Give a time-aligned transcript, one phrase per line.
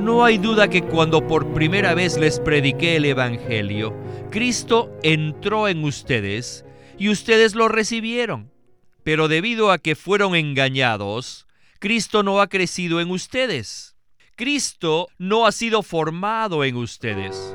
[0.00, 3.94] No hay duda que cuando por primera vez les prediqué el Evangelio,
[4.30, 6.64] Cristo entró en ustedes
[6.98, 8.50] y ustedes lo recibieron.
[9.02, 11.46] Pero debido a que fueron engañados,
[11.80, 13.94] Cristo no ha crecido en ustedes.
[14.36, 17.54] Cristo no ha sido formado en ustedes.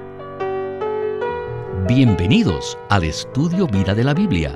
[1.88, 4.54] Bienvenidos al estudio Vida de la Biblia.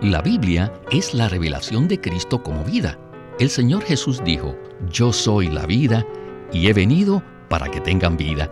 [0.00, 3.00] La Biblia es la revelación de Cristo como vida.
[3.40, 4.56] El Señor Jesús dijo,
[4.90, 6.06] yo soy la vida
[6.52, 8.50] y he venido para que tengan vida.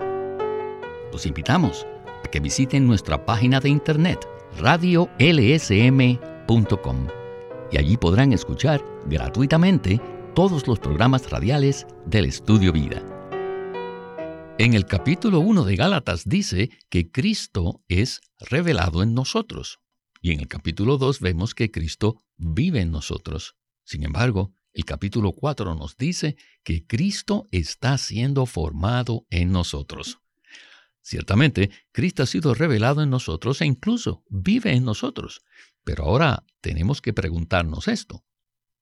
[1.13, 1.87] Los invitamos
[2.25, 5.09] a que visiten nuestra página de internet radiolsm.com
[7.71, 10.01] y allí podrán escuchar gratuitamente
[10.35, 13.03] todos los programas radiales del Estudio Vida.
[14.59, 19.79] En el capítulo 1 de Gálatas dice que Cristo es revelado en nosotros.
[20.21, 23.55] Y en el capítulo 2 vemos que Cristo vive en nosotros.
[23.85, 30.21] Sin embargo, el capítulo 4 nos dice que Cristo está siendo formado en nosotros.
[31.03, 35.41] Ciertamente, Cristo ha sido revelado en nosotros e incluso vive en nosotros.
[35.83, 38.25] Pero ahora tenemos que preguntarnos esto.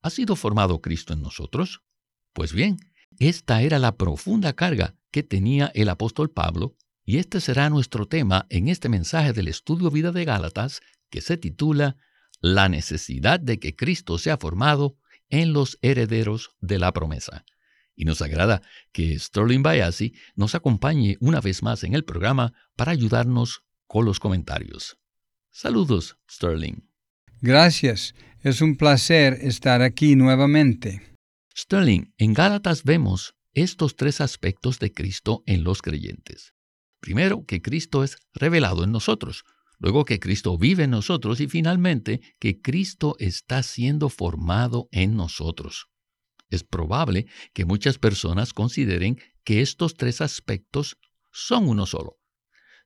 [0.03, 1.81] ¿Ha sido formado Cristo en nosotros?
[2.35, 2.77] Pues bien,
[3.19, 8.45] esta era la profunda carga que tenía el apóstol Pablo y este será nuestro tema
[8.51, 11.97] en este mensaje del estudio vida de Gálatas que se titula
[12.43, 14.99] La necesidad de que Cristo sea formado
[15.31, 17.45] en los herederos de la promesa
[17.97, 22.93] y nos agrada que Sterling Bayasi nos acompañe una vez más en el programa para
[22.93, 24.99] ayudarnos con los comentarios.
[25.51, 26.89] Saludos, Sterling.
[27.41, 31.17] Gracias, es un placer estar aquí nuevamente.
[31.57, 36.53] Sterling, en Gálatas vemos estos tres aspectos de Cristo en los creyentes.
[37.01, 39.45] Primero, que Cristo es revelado en nosotros,
[39.79, 45.87] luego que Cristo vive en nosotros y finalmente que Cristo está siendo formado en nosotros.
[46.49, 50.97] Es probable que muchas personas consideren que estos tres aspectos
[51.33, 52.19] son uno solo.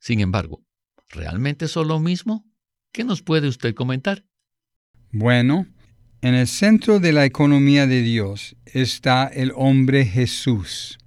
[0.00, 0.64] Sin embargo,
[1.08, 2.44] ¿realmente son lo mismo?
[2.92, 4.24] ¿Qué nos puede usted comentar?
[5.12, 5.66] Bueno,
[6.22, 10.98] en el centro de la economía de Dios está el hombre Jesús,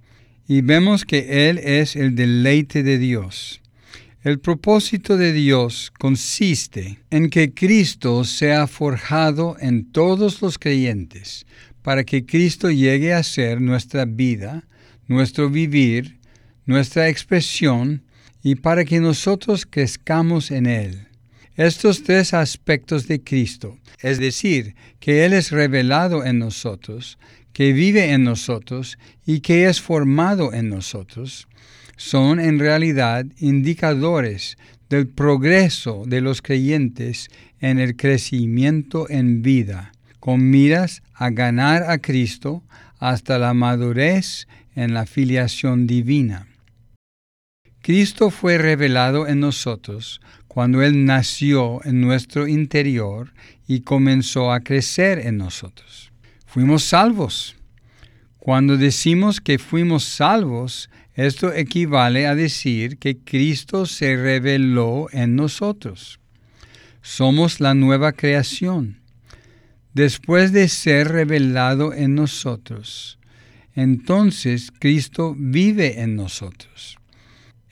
[0.46, 3.60] y vemos que Él es el deleite de Dios.
[4.24, 11.44] El propósito de Dios consiste en que Cristo sea forjado en todos los creyentes,
[11.82, 14.66] para que Cristo llegue a ser nuestra vida,
[15.08, 16.20] nuestro vivir,
[16.64, 18.02] nuestra expresión
[18.42, 21.06] y para que nosotros crezcamos en Él.
[21.56, 27.18] Estos tres aspectos de Cristo, es decir, que Él es revelado en nosotros,
[27.52, 28.96] que vive en nosotros
[29.26, 31.46] y que es formado en nosotros,
[31.96, 34.56] son en realidad indicadores
[34.88, 37.28] del progreso de los creyentes
[37.60, 39.92] en el crecimiento en vida
[40.24, 42.62] con miras a ganar a Cristo
[42.98, 46.46] hasta la madurez en la filiación divina.
[47.82, 53.34] Cristo fue revelado en nosotros cuando Él nació en nuestro interior
[53.66, 56.10] y comenzó a crecer en nosotros.
[56.46, 57.56] Fuimos salvos.
[58.38, 66.18] Cuando decimos que fuimos salvos, esto equivale a decir que Cristo se reveló en nosotros.
[67.02, 68.98] Somos la nueva creación
[69.92, 73.18] después de ser revelado en nosotros.
[73.74, 76.98] Entonces Cristo vive en nosotros.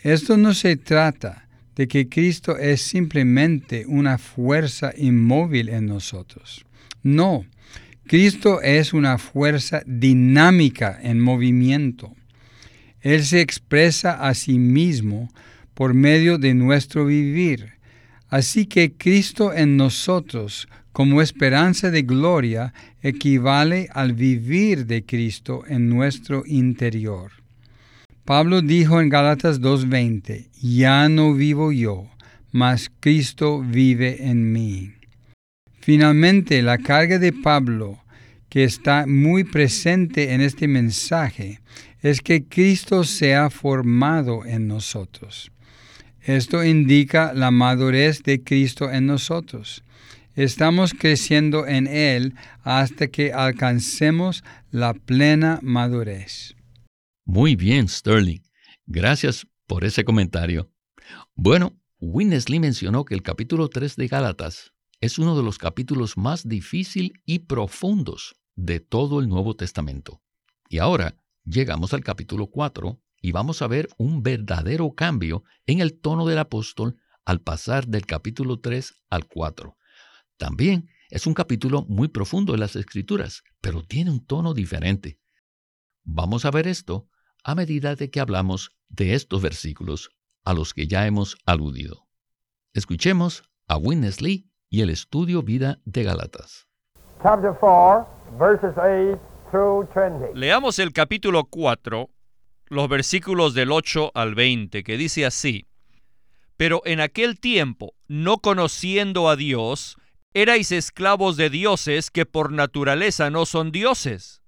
[0.02, 6.64] Esto no se trata de que Cristo es simplemente una fuerza inmóvil en nosotros.
[7.02, 7.46] No,
[8.06, 12.14] Cristo es una fuerza dinámica en movimiento.
[13.02, 15.28] Él se expresa a sí mismo
[15.74, 17.72] por medio de nuestro vivir.
[18.28, 25.88] Así que Cristo en nosotros como esperanza de gloria equivale al vivir de Cristo en
[25.88, 27.32] nuestro interior.
[28.24, 32.08] Pablo dijo en Gálatas 2:20, ya no vivo yo,
[32.52, 34.92] mas Cristo vive en mí.
[35.80, 37.98] Finalmente, la carga de Pablo,
[38.48, 41.60] que está muy presente en este mensaje,
[42.02, 45.52] es que Cristo sea formado en nosotros.
[46.20, 49.82] Esto indica la madurez de Cristo en nosotros.
[50.34, 56.56] Estamos creciendo en Él hasta que alcancemos la plena madurez.
[57.24, 58.40] Muy bien, Sterling.
[58.86, 60.70] Gracias por ese comentario.
[61.34, 66.48] Bueno, Winnesley mencionó que el capítulo 3 de Gálatas es uno de los capítulos más
[66.48, 70.20] difíciles y profundos de todo el Nuevo Testamento.
[70.68, 75.98] Y ahora llegamos al capítulo 4 y vamos a ver un verdadero cambio en el
[75.98, 79.76] tono del apóstol al pasar del capítulo 3 al 4.
[80.36, 85.20] También es un capítulo muy profundo en las escrituras, pero tiene un tono diferente.
[86.04, 87.08] Vamos a ver esto
[87.44, 90.10] a medida de que hablamos de estos versículos
[90.44, 92.08] a los que ya hemos aludido.
[92.74, 96.66] Escuchemos a Witness Lee y el estudio Vida de Galatas.
[100.34, 102.08] Leamos el capítulo 4,
[102.66, 105.66] los versículos del 8 al 20, que dice así,
[106.56, 109.96] Pero en aquel tiempo, no conociendo a Dios,
[110.34, 114.42] erais esclavos de dioses que por naturaleza no son dioses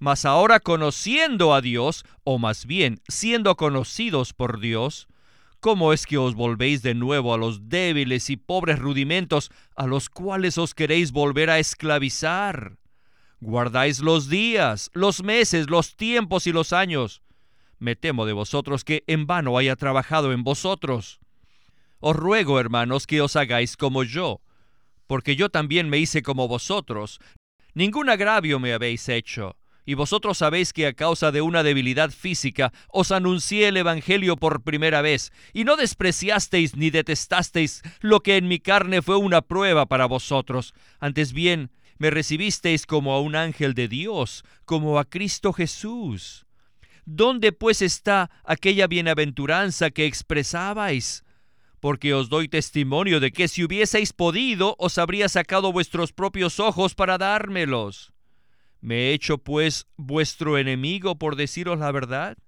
[0.00, 5.06] mas ahora conociendo a Dios, o más bien siendo conocidos por Dios,
[5.60, 10.08] ¿cómo es que os volvéis de nuevo a los débiles y pobres rudimentos a los
[10.08, 12.79] cuales os queréis volver a esclavizar?
[13.40, 17.22] Guardáis los días, los meses, los tiempos y los años.
[17.78, 21.20] Me temo de vosotros que en vano haya trabajado en vosotros.
[22.00, 24.42] Os ruego, hermanos, que os hagáis como yo,
[25.06, 27.18] porque yo también me hice como vosotros.
[27.72, 29.56] Ningún agravio me habéis hecho
[29.90, 34.62] y vosotros sabéis que a causa de una debilidad física os anuncié el Evangelio por
[34.62, 39.86] primera vez, y no despreciasteis ni detestasteis lo que en mi carne fue una prueba
[39.86, 40.74] para vosotros.
[41.00, 46.46] Antes bien, me recibisteis como a un ángel de Dios, como a Cristo Jesús.
[47.04, 51.24] ¿Dónde pues está aquella bienaventuranza que expresabais?
[51.78, 56.94] Porque os doy testimonio de que si hubieseis podido, os habría sacado vuestros propios ojos
[56.94, 58.14] para dármelos.
[58.80, 62.38] ¿Me he hecho pues vuestro enemigo por deciros la verdad?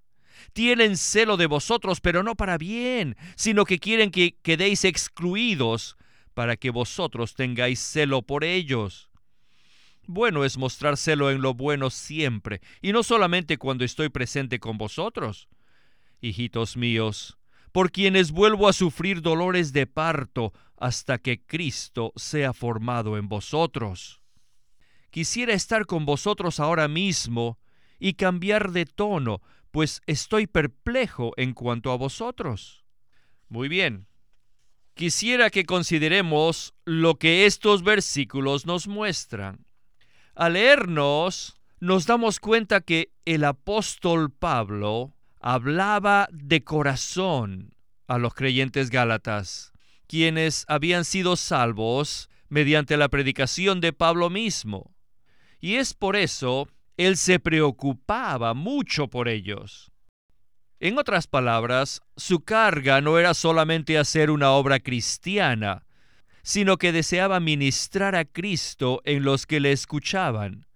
[0.55, 5.99] Tienen celo de vosotros, pero no para bien, sino que quieren que quedéis excluidos
[6.33, 9.12] para que vosotros tengáis celo por ellos.
[10.12, 14.79] Bueno es mostrar celo en lo bueno siempre, y no solamente cuando estoy presente con
[14.79, 15.49] vosotros.
[16.20, 17.38] Hijitos míos,
[17.73, 24.23] por quienes vuelvo a sufrir dolores de parto hasta que Cristo sea formado en vosotros
[25.12, 27.61] quisiera estar con vosotros ahora mismo
[28.00, 32.85] y cambiar de tono, pues estoy perplejo en cuanto a vosotros.
[33.49, 34.08] Muy bien.
[34.94, 39.65] Quisiera que consideremos lo que estos versículos nos muestran.
[40.34, 47.75] Al leernos, nos damos cuenta que el apóstol Pablo hablaba de corazón
[48.06, 49.73] a los creyentes gálatas,
[50.06, 54.94] quienes habían sido salvos mediante la predicación de Pablo mismo.
[55.61, 59.93] Y es por eso él se preocupaba mucho por ellos.
[60.81, 65.84] En otras palabras, su carga no era solamente hacer una obra cristiana,
[66.43, 70.67] sino que deseaba ministrar a Cristo en los que le escuchaban.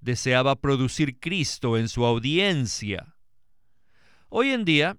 [0.00, 3.16] Deseaba producir Cristo en su audiencia.
[4.28, 4.96] Hoy en día,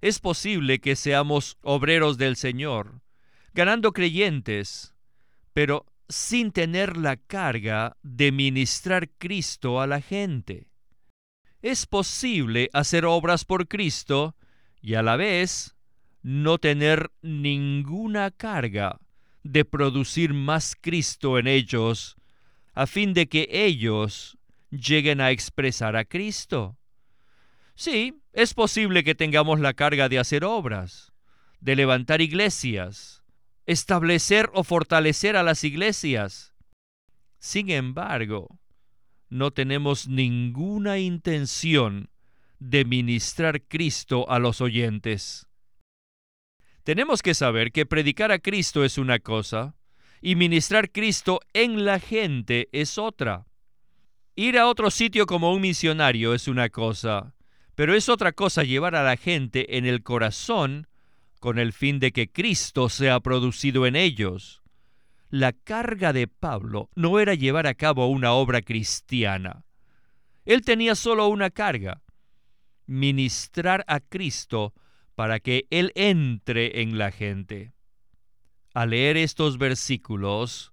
[0.00, 3.00] es posible que seamos obreros del Señor,
[3.54, 4.94] ganando creyentes,
[5.52, 10.68] pero sin tener la carga de ministrar Cristo a la gente.
[11.62, 14.36] Es posible hacer obras por Cristo
[14.82, 15.76] y a la vez
[16.22, 18.98] no tener ninguna carga
[19.44, 22.16] de producir más Cristo en ellos,
[22.72, 24.36] a fin de que ellos
[24.70, 26.76] lleguen a expresar a Cristo.
[27.76, 31.12] Sí, es posible que tengamos la carga de hacer obras,
[31.60, 33.22] de levantar iglesias,
[33.66, 36.54] establecer o fortalecer a las iglesias.
[37.38, 38.58] Sin embargo,
[39.28, 42.08] no tenemos ninguna intención
[42.58, 45.46] de ministrar Cristo a los oyentes.
[46.84, 49.74] Tenemos que saber que predicar a Cristo es una cosa
[50.20, 53.46] y ministrar Cristo en la gente es otra.
[54.36, 57.34] Ir a otro sitio como un misionario es una cosa,
[57.74, 60.86] pero es otra cosa llevar a la gente en el corazón
[61.40, 64.62] con el fin de que Cristo sea producido en ellos.
[65.30, 69.64] La carga de Pablo no era llevar a cabo una obra cristiana.
[70.44, 72.02] Él tenía solo una carga,
[72.86, 74.74] ministrar a Cristo
[75.14, 77.72] para que Él entre en la gente.
[78.72, 80.72] Al leer estos versículos,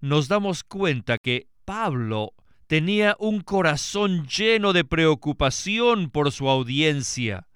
[0.00, 2.34] nos damos cuenta que Pablo
[2.66, 7.48] tenía un corazón lleno de preocupación por su audiencia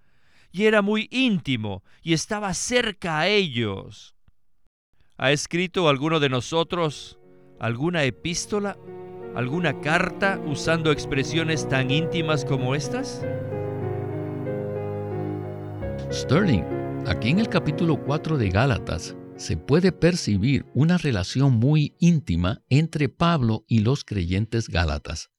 [0.53, 4.15] y era muy íntimo y estaba cerca a ellos.
[5.19, 7.19] ¿Ha escrito alguno de nosotros
[7.59, 8.77] alguna epístola,
[9.35, 13.25] alguna carta usando expresiones tan íntimas como estas?
[16.13, 16.63] Sterling,
[17.09, 23.09] aquí en el capítulo 4 de Gálatas se puede percibir una relación muy íntima entre
[23.09, 25.31] Pablo y los creyentes gálatas.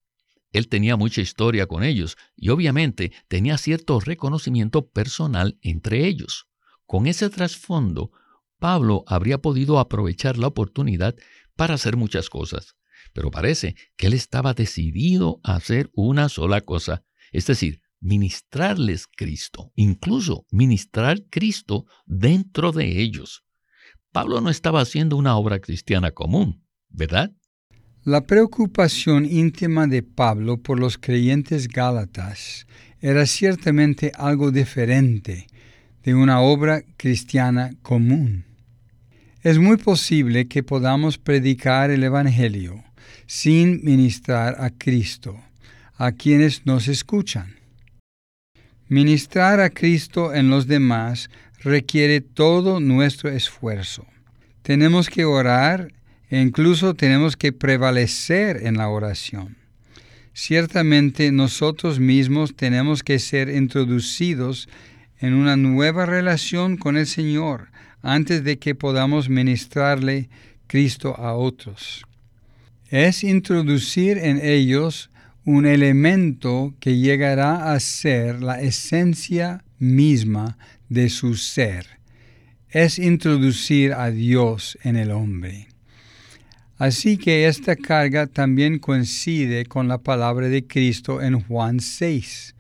[0.52, 6.48] Él tenía mucha historia con ellos y obviamente tenía cierto reconocimiento personal entre ellos.
[6.86, 8.12] Con ese trasfondo,
[8.60, 11.16] Pablo habría podido aprovechar la oportunidad
[11.56, 12.76] para hacer muchas cosas,
[13.14, 19.72] pero parece que él estaba decidido a hacer una sola cosa, es decir, ministrarles Cristo,
[19.76, 23.44] incluso ministrar Cristo dentro de ellos.
[24.12, 27.32] Pablo no estaba haciendo una obra cristiana común, ¿verdad?
[28.04, 32.66] La preocupación íntima de Pablo por los creyentes gálatas
[33.02, 35.48] era ciertamente algo diferente
[36.04, 38.46] de una obra cristiana común.
[39.44, 42.84] Es muy posible que podamos predicar el Evangelio
[43.26, 45.38] sin ministrar a Cristo
[45.98, 47.57] a quienes nos escuchan.
[48.90, 51.30] Ministrar a Cristo en los demás
[51.60, 54.06] requiere todo nuestro esfuerzo.
[54.62, 55.92] Tenemos que orar
[56.30, 59.58] e incluso tenemos que prevalecer en la oración.
[60.34, 64.70] Ciertamente nosotros mismos tenemos que ser introducidos
[65.20, 67.70] en una nueva relación con el Señor
[68.02, 70.30] antes de que podamos ministrarle
[70.68, 72.06] Cristo a otros.
[72.90, 75.10] Es introducir en ellos
[75.48, 80.58] un elemento que llegará a ser la esencia misma
[80.90, 81.86] de su ser.
[82.70, 85.70] Es introducir a Dios en el hombre.
[86.78, 92.54] Así que esta carga también coincide con la palabra de Cristo en Juan 6,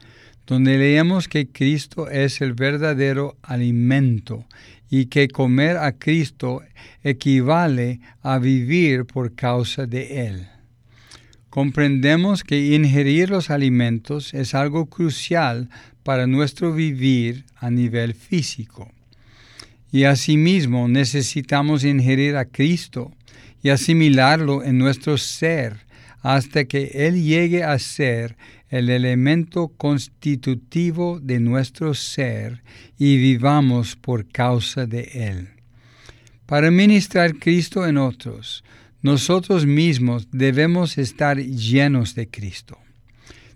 [0.45, 4.45] donde leemos que Cristo es el verdadero alimento
[4.89, 6.61] y que comer a Cristo
[7.03, 10.47] equivale a vivir por causa de Él
[11.49, 15.69] comprendemos que ingerir los alimentos es algo crucial
[16.03, 18.91] para nuestro vivir a nivel físico.
[19.91, 23.13] Y asimismo necesitamos ingerir a Cristo
[23.63, 25.85] y asimilarlo en nuestro ser
[26.21, 28.37] hasta que Él llegue a ser
[28.69, 32.63] el elemento constitutivo de nuestro ser
[32.97, 35.49] y vivamos por causa de Él.
[36.45, 38.63] Para ministrar Cristo en otros,
[39.07, 42.77] nosotros mismos debemos estar llenos de Cristo.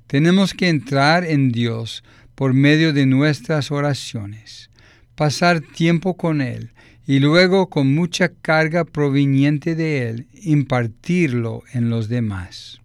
[0.07, 2.03] Tenemos que entrar en Dios
[2.35, 4.71] por medio de nuestras oraciones,
[5.15, 6.71] pasar tiempo con Él
[7.05, 12.79] y luego con mucha carga proveniente de Él impartirlo en los demás.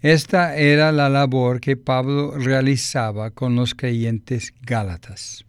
[0.00, 5.46] Esta era la labor que Pablo realizaba con los creyentes gálatas.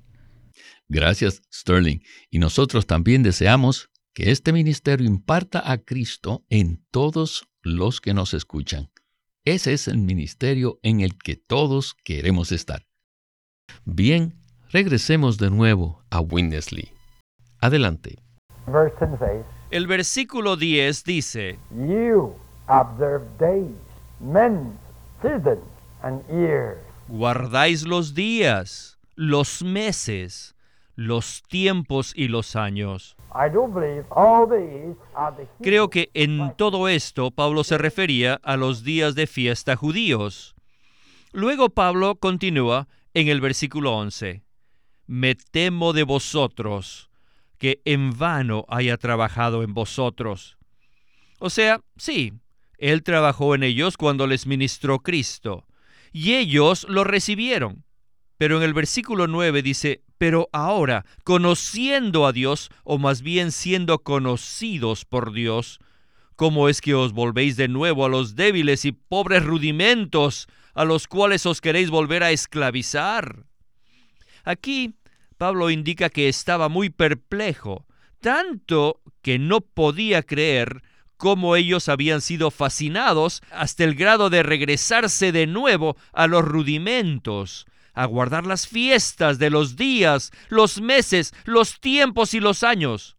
[0.87, 1.99] Gracias, Sterling.
[2.29, 8.33] Y nosotros también deseamos que este ministerio imparta a Cristo en todos los que nos
[8.33, 8.89] escuchan.
[9.43, 12.87] Ese es el ministerio en el que todos queremos estar.
[13.83, 14.33] Bien,
[14.71, 16.93] regresemos de nuevo a Winnesley.
[17.59, 18.23] Adelante.
[19.69, 21.59] El versículo 10 dice,
[27.09, 30.54] Guardáis los días, los meses,
[30.95, 33.15] los tiempos y los años.
[35.61, 40.55] Creo que en todo esto Pablo se refería a los días de fiesta judíos.
[41.31, 44.43] Luego Pablo continúa en el versículo 11.
[45.07, 47.09] Me temo de vosotros,
[47.57, 50.57] que en vano haya trabajado en vosotros.
[51.39, 52.33] O sea, sí,
[52.77, 55.65] él trabajó en ellos cuando les ministró Cristo,
[56.11, 57.84] y ellos lo recibieron.
[58.37, 63.99] Pero en el versículo 9 dice, pero ahora, conociendo a Dios, o más bien siendo
[63.99, 65.79] conocidos por Dios,
[66.35, 71.07] ¿cómo es que os volvéis de nuevo a los débiles y pobres rudimentos a los
[71.07, 73.45] cuales os queréis volver a esclavizar?
[74.43, 74.95] Aquí
[75.37, 77.85] Pablo indica que estaba muy perplejo,
[78.19, 80.81] tanto que no podía creer
[81.17, 87.65] cómo ellos habían sido fascinados hasta el grado de regresarse de nuevo a los rudimentos,
[87.95, 93.17] a guardar las fiestas de los días, los meses, los tiempos y los años.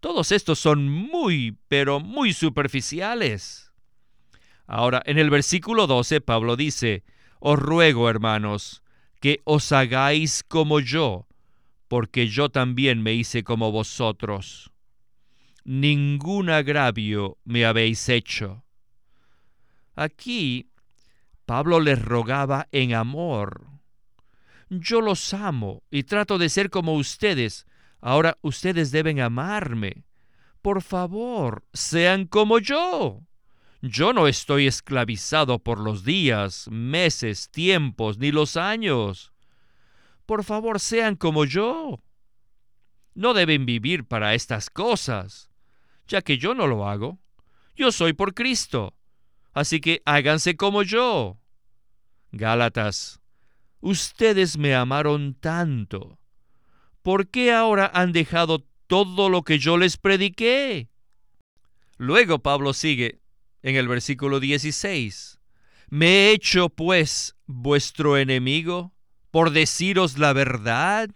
[0.00, 3.70] Todos estos son muy, pero muy superficiales.
[4.66, 7.04] Ahora, en el versículo 12, Pablo dice,
[7.38, 8.82] Os ruego, hermanos,
[9.20, 11.28] que os hagáis como yo,
[11.86, 14.72] porque yo también me hice como vosotros.
[15.64, 18.64] Ningún agravio me habéis hecho.
[19.94, 20.70] Aquí
[21.46, 23.71] Pablo les rogaba en amor,
[24.80, 27.66] yo los amo y trato de ser como ustedes.
[28.00, 30.04] Ahora ustedes deben amarme.
[30.62, 33.20] Por favor, sean como yo.
[33.82, 39.32] Yo no estoy esclavizado por los días, meses, tiempos, ni los años.
[40.24, 42.00] Por favor, sean como yo.
[43.14, 45.50] No deben vivir para estas cosas,
[46.06, 47.18] ya que yo no lo hago.
[47.76, 48.94] Yo soy por Cristo.
[49.52, 51.38] Así que háganse como yo.
[52.30, 53.21] Gálatas
[53.82, 56.20] Ustedes me amaron tanto.
[57.02, 60.88] ¿Por qué ahora han dejado todo lo que yo les prediqué?
[61.98, 63.20] Luego Pablo sigue
[63.60, 65.40] en el versículo 16.
[65.90, 68.94] Me he hecho pues vuestro enemigo
[69.32, 71.10] por deciros la verdad?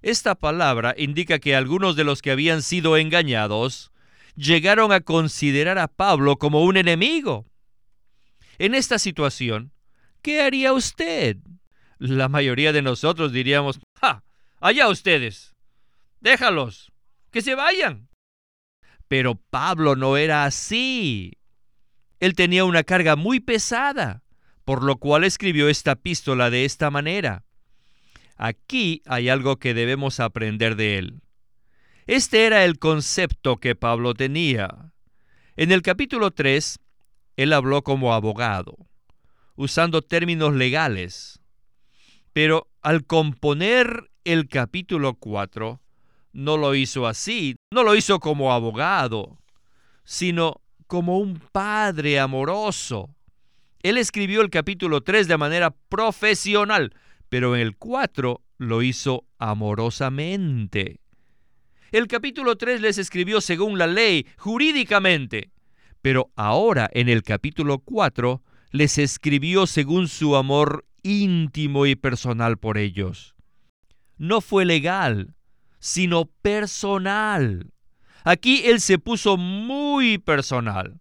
[0.00, 3.92] Esta palabra indica que algunos de los que habían sido engañados
[4.34, 7.44] llegaron a considerar a Pablo como un enemigo.
[8.56, 9.72] En esta situación,
[10.22, 11.36] ¿qué haría usted?
[12.00, 14.24] La mayoría de nosotros diríamos, ¡ja!
[14.58, 15.54] Allá ustedes.
[16.20, 16.90] Déjalos.
[17.30, 18.08] Que se vayan.
[19.06, 21.36] Pero Pablo no era así.
[22.18, 24.22] Él tenía una carga muy pesada,
[24.64, 27.44] por lo cual escribió esta epístola de esta manera.
[28.38, 31.20] Aquí hay algo que debemos aprender de él.
[32.06, 34.94] Este era el concepto que Pablo tenía.
[35.54, 36.78] En el capítulo 3,
[37.36, 38.88] él habló como abogado,
[39.54, 41.39] usando términos legales.
[42.32, 45.80] Pero al componer el capítulo 4,
[46.32, 49.38] no lo hizo así, no lo hizo como abogado,
[50.04, 53.10] sino como un padre amoroso.
[53.82, 56.94] Él escribió el capítulo 3 de manera profesional,
[57.28, 61.00] pero en el 4 lo hizo amorosamente.
[61.90, 65.50] El capítulo 3 les escribió según la ley, jurídicamente,
[66.02, 72.78] pero ahora en el capítulo 4 les escribió según su amor íntimo y personal por
[72.78, 73.34] ellos.
[74.16, 75.34] No fue legal,
[75.78, 77.72] sino personal.
[78.24, 81.00] Aquí él se puso muy personal.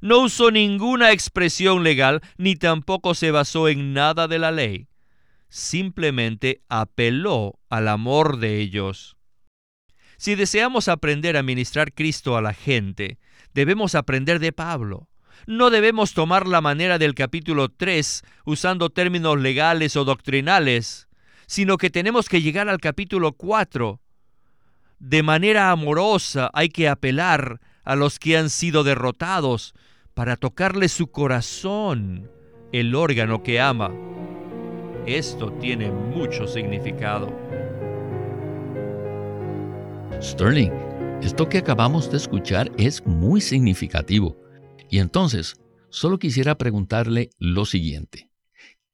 [0.00, 4.88] No usó ninguna expresión legal ni tampoco se basó en nada de la ley.
[5.48, 9.16] Simplemente apeló al amor de ellos.
[10.16, 13.18] Si deseamos aprender a ministrar Cristo a la gente,
[13.52, 15.09] debemos aprender de Pablo.
[15.46, 21.08] No debemos tomar la manera del capítulo 3 usando términos legales o doctrinales,
[21.46, 24.00] sino que tenemos que llegar al capítulo 4
[25.00, 29.74] de manera amorosa hay que apelar a los que han sido derrotados
[30.12, 32.30] para tocarle su corazón,
[32.70, 33.90] el órgano que ama.
[35.06, 37.34] Esto tiene mucho significado.
[40.20, 40.72] Sterling,
[41.22, 44.36] esto que acabamos de escuchar es muy significativo.
[44.90, 45.54] Y entonces,
[45.88, 48.30] solo quisiera preguntarle lo siguiente.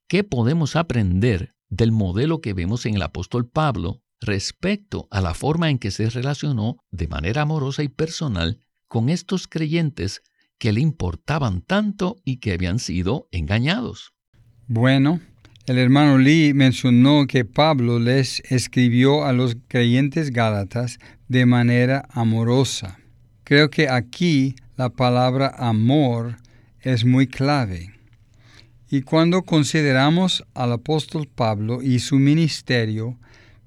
[0.07, 5.69] ¿Qué podemos aprender del modelo que vemos en el apóstol Pablo respecto a la forma
[5.69, 10.21] en que se relacionó de manera amorosa y personal con estos creyentes
[10.57, 14.13] que le importaban tanto y que habían sido engañados.
[14.67, 15.19] Bueno,
[15.65, 22.99] el hermano Lee mencionó que Pablo les escribió a los creyentes gálatas de manera amorosa.
[23.43, 26.37] Creo que aquí la palabra amor
[26.81, 27.93] es muy clave.
[28.89, 33.17] Y cuando consideramos al apóstol Pablo y su ministerio,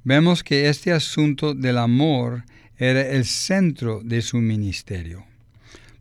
[0.04, 2.44] vemos que este asunto del amor
[2.78, 5.26] era el centro de su ministerio.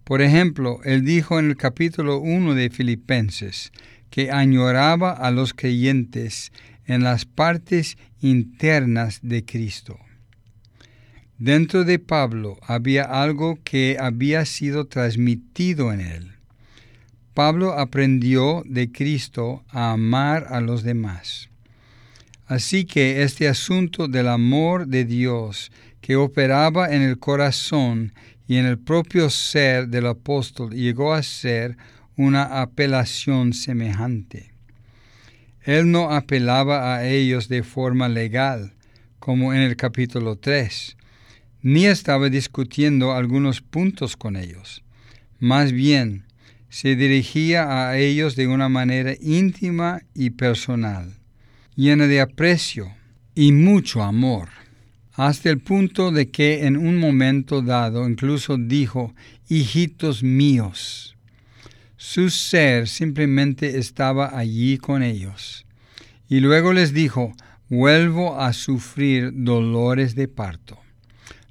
[0.03, 3.71] Por ejemplo, él dijo en el capítulo 1 de Filipenses
[4.11, 6.51] que añoraba a los creyentes
[6.85, 9.99] en las partes internas de Cristo.
[11.39, 16.31] Dentro de Pablo había algo que había sido transmitido en él.
[17.33, 21.49] Pablo aprendió de Cristo a amar a los demás.
[22.45, 25.71] Así que este asunto del amor de Dios
[26.01, 28.11] que operaba en el corazón
[28.45, 31.77] y en el propio ser del apóstol llegó a ser
[32.17, 34.51] una apelación semejante.
[35.61, 38.73] Él no apelaba a ellos de forma legal,
[39.19, 40.97] como en el capítulo 3,
[41.61, 44.83] ni estaba discutiendo algunos puntos con ellos.
[45.39, 46.25] Más bien,
[46.69, 51.19] se dirigía a ellos de una manera íntima y personal
[51.79, 52.93] llena de aprecio
[53.35, 54.49] y mucho amor,
[55.13, 59.15] hasta el punto de que en un momento dado incluso dijo,
[59.47, 61.15] hijitos míos.
[61.95, 65.65] Su ser simplemente estaba allí con ellos.
[66.27, 67.31] Y luego les dijo,
[67.69, 70.77] vuelvo a sufrir dolores de parto,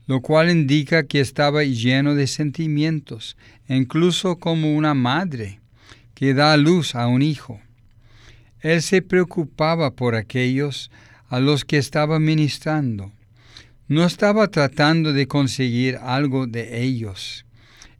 [0.08, 3.36] lo cual indica que estaba lleno de sentimientos,
[3.68, 5.60] incluso como una madre
[6.14, 7.60] que da luz a un hijo.
[8.60, 10.90] Él se preocupaba por aquellos
[11.28, 13.12] a los que estaba ministrando.
[13.86, 17.44] No estaba tratando de conseguir algo de ellos.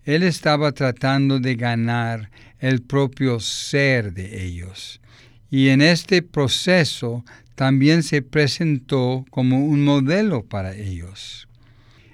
[0.05, 5.03] Él estaba tratando de ganar el propio ser de ellos.
[5.51, 7.23] Y en este proceso
[7.55, 11.47] también se presentó como un modelo para ellos.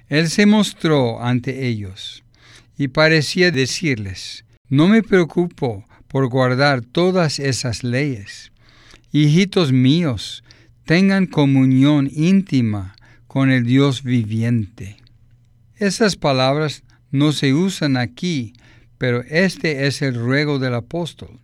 [0.08, 2.24] Él se mostró ante ellos
[2.76, 8.52] y parecía decirles, no me preocupo por guardar todas esas leyes.
[9.12, 10.44] Hijitos míos,
[10.84, 14.96] tengan comunión íntima con el Dios viviente.
[15.76, 18.54] Esas palabras no se usan aquí,
[18.98, 21.40] pero este es el ruego del apóstol.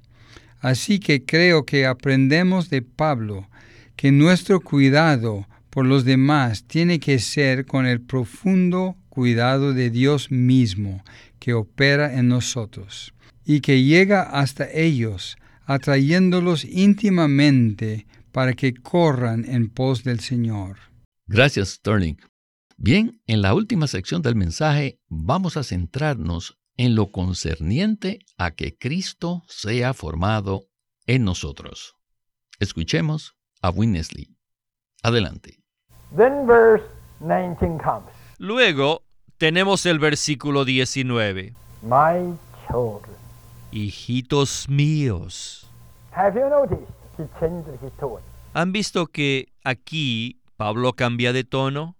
[0.60, 3.48] Así que creo que aprendemos de Pablo
[3.96, 10.30] que nuestro cuidado por los demás tiene que ser con el profundo cuidado de Dios
[10.30, 11.02] mismo
[11.38, 19.70] que opera en nosotros y que llega hasta ellos, atrayéndolos íntimamente para que corran en
[19.70, 20.76] pos del Señor.
[21.26, 22.16] Gracias, Sterling.
[22.76, 28.76] Bien, en la última sección del mensaje vamos a centrarnos en lo concerniente a que
[28.76, 30.66] Cristo sea formado
[31.06, 31.94] en nosotros.
[32.58, 34.36] Escuchemos a Winnesley.
[35.02, 35.59] Adelante.
[38.38, 39.02] Luego
[39.38, 41.54] tenemos el versículo 19.
[41.82, 43.16] My children.
[43.70, 45.66] Hijitos míos.
[46.12, 46.88] Have you noticed?
[47.16, 48.22] He changed his tone.
[48.54, 51.96] ¿Han visto que aquí Pablo cambia de tono?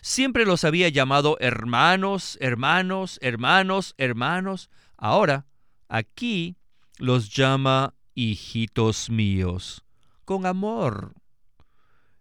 [0.00, 4.70] Siempre los había llamado hermanos, hermanos, hermanos, hermanos.
[4.96, 5.44] Ahora,
[5.88, 6.56] aquí
[6.98, 9.84] los llama hijitos míos,
[10.24, 11.12] con amor.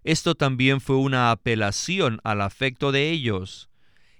[0.08, 3.70] Esto también fue una apelación al afecto de ellos,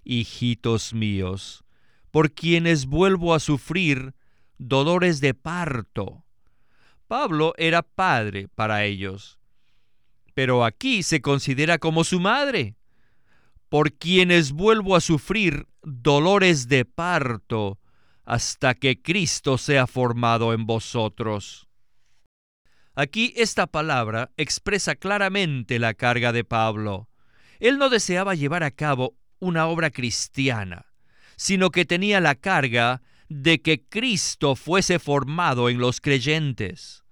[0.04, 1.64] hijitos míos,
[2.12, 4.14] por quienes vuelvo a sufrir
[4.58, 6.26] dolores de parto.
[7.08, 9.40] Pablo era padre para ellos,
[10.34, 12.76] pero aquí se considera como su madre,
[13.70, 17.80] por quienes vuelvo a sufrir dolores de parto
[18.26, 21.67] hasta que Cristo sea formado en vosotros.
[23.00, 27.08] Aquí esta palabra expresa claramente la carga de Pablo.
[27.60, 30.88] Él no deseaba llevar a cabo una obra cristiana,
[31.36, 37.04] sino que tenía la carga de que Cristo fuese formado en los creyentes.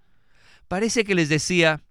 [0.67, 1.83] Parece que les decía,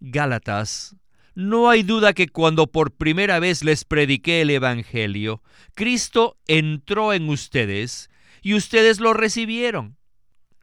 [0.00, 0.96] Gálatas,
[1.34, 5.42] no hay duda que cuando por primera vez les prediqué el Evangelio,
[5.74, 8.08] Cristo entró en ustedes
[8.40, 9.98] y ustedes lo recibieron.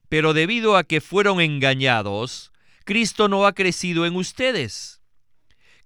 [0.10, 2.52] Pero debido a que fueron engañados,
[2.86, 5.02] Cristo no ha crecido en ustedes.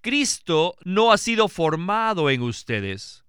[0.01, 3.23] Cristo no ha sido formado en ustedes.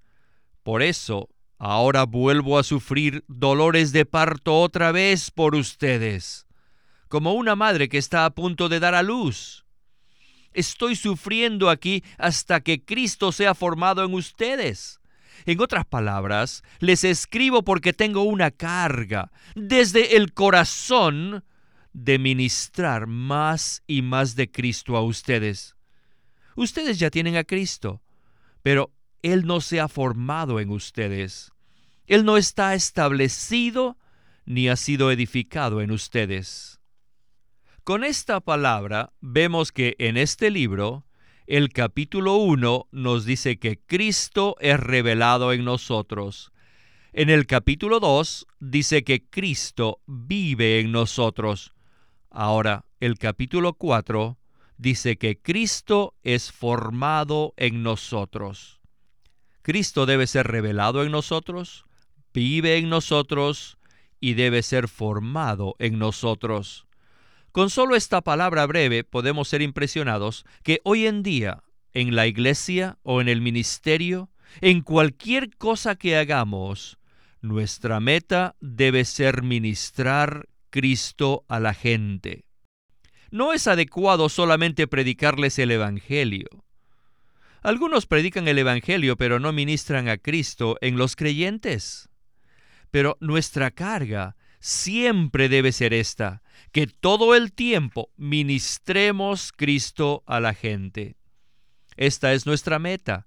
[0.65, 6.47] Por eso, ahora vuelvo a sufrir dolores de parto otra vez por ustedes,
[7.07, 9.65] como una madre que está a punto de dar a luz.
[10.53, 15.01] Estoy sufriendo aquí hasta que Cristo sea formado en ustedes.
[15.47, 21.45] En otras palabras, les escribo porque tengo una carga desde el corazón
[21.93, 25.77] de ministrar más y más de Cristo a ustedes.
[26.57, 28.03] Ustedes ya tienen a Cristo,
[28.63, 31.53] pero Él no se ha formado en ustedes.
[32.07, 33.97] Él no está establecido
[34.45, 36.81] ni ha sido edificado en ustedes.
[37.85, 41.07] Con esta palabra vemos que en este libro,
[41.47, 46.53] el capítulo 1 nos dice que Cristo es revelado en nosotros.
[47.13, 51.75] En el capítulo 2 dice que Cristo vive en nosotros.
[52.31, 54.39] Ahora, el capítulo 4
[54.79, 58.81] dice que Cristo es formado en nosotros.
[59.63, 61.87] Cristo debe ser revelado en nosotros,
[62.33, 63.79] vive en nosotros
[64.21, 66.87] y debe ser formado en nosotros.
[67.51, 72.99] Con solo esta palabra breve podemos ser impresionados que hoy en día, en la iglesia
[73.03, 76.99] o en el ministerio, en cualquier cosa que hagamos,
[77.41, 82.45] nuestra meta debe ser ministrar Cristo a la gente.
[83.31, 86.49] No es adecuado solamente predicarles el Evangelio.
[87.63, 92.09] Algunos predican el Evangelio pero no ministran a Cristo en los creyentes.
[92.91, 100.55] Pero nuestra carga siempre debe ser esta, que todo el tiempo ministremos Cristo a la
[100.55, 101.17] gente.
[101.97, 103.27] Esta es nuestra meta.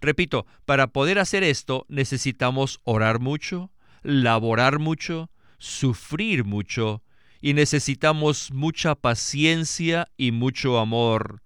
[0.00, 3.70] Repito, para poder hacer esto necesitamos orar mucho,
[4.02, 5.30] laborar mucho,
[5.60, 7.04] sufrir mucho
[7.40, 11.42] y necesitamos mucha paciencia y mucho amor.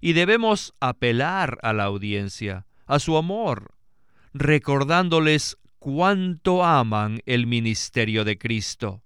[0.00, 3.74] Y debemos apelar a la audiencia, a su amor,
[4.34, 9.02] recordándoles cuánto aman el ministerio de Cristo.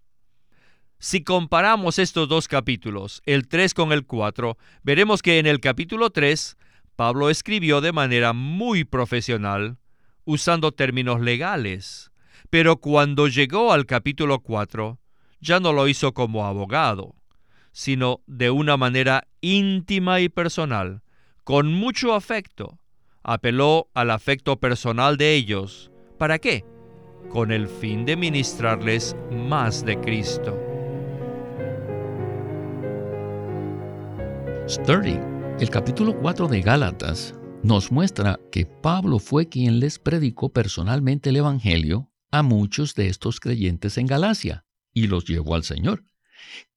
[0.98, 6.10] Si comparamos estos dos capítulos, el 3 con el 4, veremos que en el capítulo
[6.10, 6.56] 3
[6.96, 9.78] Pablo escribió de manera muy profesional,
[10.24, 12.09] usando términos legales,
[12.50, 14.98] pero cuando llegó al capítulo 4,
[15.40, 17.14] ya no lo hizo como abogado,
[17.72, 21.02] sino de una manera íntima y personal,
[21.44, 22.78] con mucho afecto.
[23.22, 25.92] Apeló al afecto personal de ellos.
[26.18, 26.64] ¿Para qué?
[27.28, 30.58] Con el fin de ministrarles más de Cristo.
[34.68, 35.18] Sturdy,
[35.60, 41.36] el capítulo 4 de Gálatas, nos muestra que Pablo fue quien les predicó personalmente el
[41.36, 46.04] Evangelio a muchos de estos creyentes en Galacia y los llevó al Señor.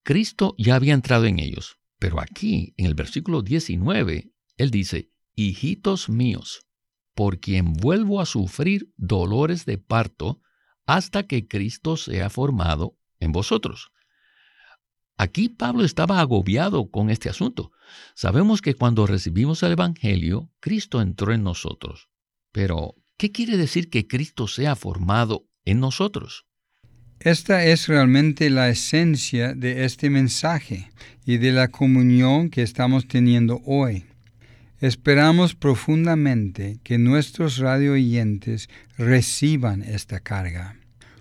[0.03, 6.09] Cristo ya había entrado en ellos, pero aquí, en el versículo 19, Él dice, Hijitos
[6.09, 6.65] míos,
[7.15, 10.41] por quien vuelvo a sufrir dolores de parto
[10.85, 13.91] hasta que Cristo sea formado en vosotros.
[15.17, 17.71] Aquí Pablo estaba agobiado con este asunto.
[18.15, 22.09] Sabemos que cuando recibimos el Evangelio, Cristo entró en nosotros.
[22.51, 26.45] Pero, ¿qué quiere decir que Cristo sea formado en nosotros?
[27.21, 30.91] Esta es realmente la esencia de este mensaje
[31.25, 34.03] y de la comunión que estamos teniendo hoy.
[34.81, 40.75] Esperamos profundamente que nuestros radio oyentes reciban esta carga.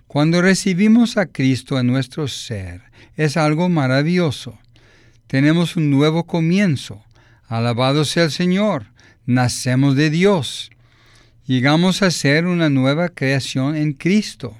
[0.05, 2.81] Cuando recibimos a Cristo en nuestro ser,
[3.15, 4.59] es algo maravilloso.
[5.27, 7.01] Tenemos un nuevo comienzo.
[7.47, 8.87] Alabado sea el Señor.
[9.25, 10.69] Nacemos de Dios.
[11.45, 14.57] Llegamos a ser una nueva creación en Cristo.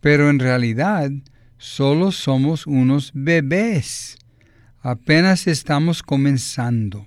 [0.00, 1.10] Pero en realidad
[1.58, 4.16] solo somos unos bebés.
[4.80, 7.06] Apenas estamos comenzando.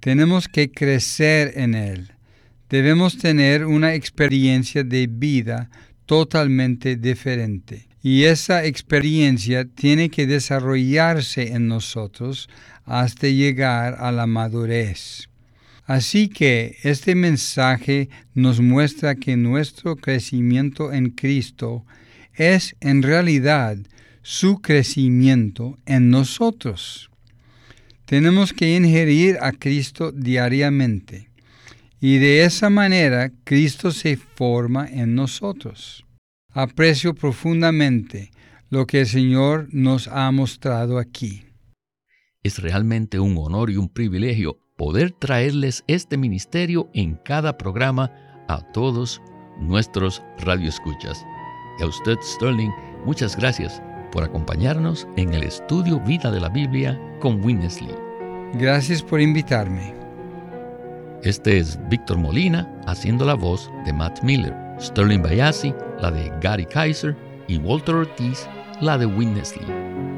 [0.00, 2.12] Tenemos que crecer en Él.
[2.68, 5.70] Debemos tener una experiencia de vida
[6.06, 7.88] totalmente diferente.
[8.02, 12.48] Y esa experiencia tiene que desarrollarse en nosotros
[12.84, 15.27] hasta llegar a la madurez.
[15.88, 21.86] Así que este mensaje nos muestra que nuestro crecimiento en Cristo
[22.34, 23.78] es en realidad
[24.20, 27.08] su crecimiento en nosotros.
[28.04, 31.30] Tenemos que ingerir a Cristo diariamente
[32.02, 36.04] y de esa manera Cristo se forma en nosotros.
[36.52, 38.30] Aprecio profundamente
[38.68, 41.44] lo que el Señor nos ha mostrado aquí.
[42.42, 48.12] Es realmente un honor y un privilegio poder traerles este ministerio en cada programa
[48.46, 49.20] a todos
[49.58, 51.26] nuestros radioescuchas.
[51.78, 52.70] Y a usted, Sterling,
[53.04, 57.94] muchas gracias por acompañarnos en el estudio Vida de la Biblia con Winnesley.
[58.54, 59.94] Gracias por invitarme.
[61.24, 66.64] Este es Víctor Molina haciendo la voz de Matt Miller, Sterling Bayasi, la de Gary
[66.64, 67.16] Kaiser
[67.48, 68.48] y Walter Ortiz,
[68.80, 70.17] la de Winnesley.